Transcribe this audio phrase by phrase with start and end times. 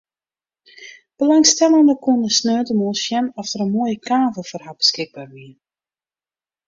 [1.23, 5.53] Belangstellenden koene sneontemoarn sjen oft der in moaie kavel foar har beskikber wie.